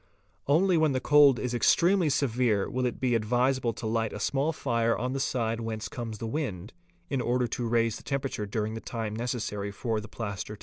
Only 0.47 0.77
when 0.77 0.93
the 0.93 0.99
cold 0.99 1.37
is 1.37 1.53
extremely 1.53 2.09
severe 2.09 2.67
will 2.67 2.87
it 2.87 2.99
be 2.99 3.13
advisable 3.13 3.71
to 3.73 3.85
light 3.85 4.13
a 4.13 4.19
small 4.19 4.51
fire 4.51 4.97
on 4.97 5.13
the 5.13 5.19
side 5.19 5.59
whence 5.59 5.87
comes 5.87 6.17
the 6.17 6.25
wind, 6.25 6.73
in 7.11 7.21
order 7.21 7.45
to 7.49 7.67
raise 7.67 7.97
the 7.97 8.03
temperature 8.03 8.47
during 8.47 8.73
the 8.73 8.81
time 8.81 9.15
necessary 9.15 9.69
for 9.69 10.01
the 10.01 10.07
plaster 10.07 10.55
to 10.55 10.59
set. 10.59 10.59